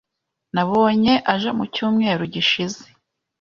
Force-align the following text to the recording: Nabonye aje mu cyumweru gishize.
Nabonye 0.53 1.13
aje 1.33 1.49
mu 1.57 1.65
cyumweru 1.73 2.23
gishize. 2.33 2.83